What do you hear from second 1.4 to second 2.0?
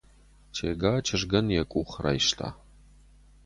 йӕ къух